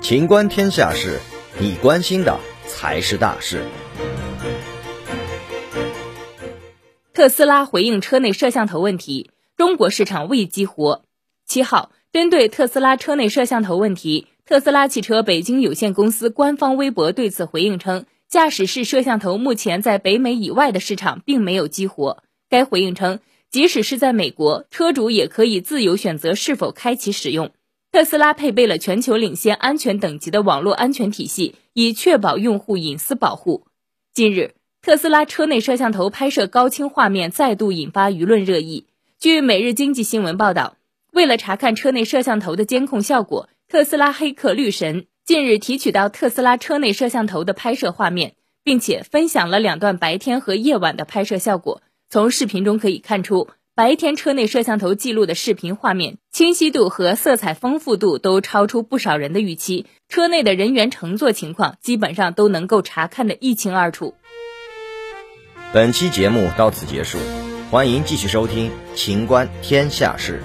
[0.00, 1.18] 情观天下事，
[1.58, 3.62] 你关心的才是大事。
[7.12, 11.02] 特斯拉回应车内摄像头问题，中国市场未激活。
[11.44, 22.22] 七号，针对特斯拉车内摄像头问题，特斯拉汽车北京有限公司官方微博对此回应称，驾驶室摄像头目前在北美以外的市场并没有激活。
[22.48, 23.18] 该回应称，
[23.50, 27.50] 即使是在美国，车主也可以自由选择是否开启使用。
[27.90, 33.66] 特斯拉配备了全球领先安全等级的网络安全体系，以确保用户隐私保护。
[34.12, 34.54] 近日。
[34.80, 38.86] 特斯拉车内摄像头拍摄高清画面再度引发舆论热议。
[39.18, 40.76] 据《每日经济新闻》报道，
[41.12, 51.82] 为了查看车内摄像头的监控效果，特斯拉黑客绿神近日提取到特斯拉车内摄像头的拍摄画面，并且分享了两段白天和夜晚的拍摄效果。
[52.10, 64.14] 从视频中可以看出，白天车内摄像头记录的视频画面清晰度和色彩丰富度都超出不少人的预期，车内的人员乘坐情况基本上都能够查看的一清二楚。
[65.74, 67.18] 本期节目到此结束，
[67.70, 70.42] 欢迎继续收听《秦观天下事》。